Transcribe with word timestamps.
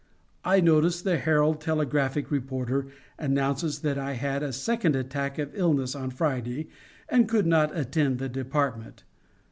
I 0.43 0.61
notice 0.61 0.99
the 0.99 1.19
Herald 1.19 1.61
telegraphic 1.61 2.31
reporter 2.31 2.87
announces 3.19 3.81
that 3.81 3.99
I 3.99 4.13
had 4.13 4.41
a 4.41 4.51
second 4.51 4.95
attack 4.95 5.37
of 5.37 5.51
illness 5.55 5.93
on 5.93 6.09
Friday 6.09 6.69
and 7.07 7.29
could 7.29 7.45
not 7.45 7.77
attend 7.77 8.17
the 8.17 8.27
department. 8.27 9.03